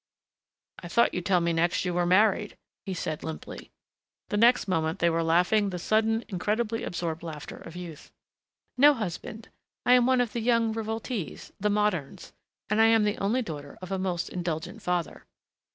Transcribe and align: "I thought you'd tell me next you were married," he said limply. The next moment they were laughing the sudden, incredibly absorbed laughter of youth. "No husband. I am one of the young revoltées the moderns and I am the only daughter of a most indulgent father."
"I 0.79 0.87
thought 0.87 1.13
you'd 1.13 1.27
tell 1.27 1.41
me 1.41 1.53
next 1.53 1.85
you 1.85 1.93
were 1.93 2.07
married," 2.07 2.57
he 2.87 2.93
said 2.95 3.23
limply. 3.23 3.69
The 4.29 4.37
next 4.37 4.67
moment 4.67 4.97
they 4.97 5.11
were 5.11 5.21
laughing 5.21 5.69
the 5.69 5.77
sudden, 5.77 6.25
incredibly 6.27 6.83
absorbed 6.83 7.21
laughter 7.21 7.57
of 7.57 7.75
youth. 7.75 8.11
"No 8.79 8.95
husband. 8.95 9.49
I 9.85 9.93
am 9.93 10.07
one 10.07 10.19
of 10.19 10.33
the 10.33 10.41
young 10.41 10.73
revoltées 10.73 11.51
the 11.59 11.69
moderns 11.69 12.33
and 12.67 12.81
I 12.81 12.87
am 12.87 13.03
the 13.03 13.19
only 13.19 13.43
daughter 13.43 13.77
of 13.79 13.91
a 13.91 13.99
most 13.99 14.29
indulgent 14.29 14.81
father." 14.81 15.27